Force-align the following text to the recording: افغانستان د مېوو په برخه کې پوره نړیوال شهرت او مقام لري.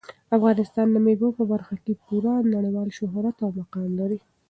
افغانستان 0.37 0.87
د 0.91 0.95
مېوو 1.05 1.37
په 1.37 1.43
برخه 1.51 1.75
کې 1.83 1.99
پوره 2.05 2.33
نړیوال 2.55 2.89
شهرت 2.97 3.35
او 3.45 3.49
مقام 3.59 3.89
لري. 4.01 4.19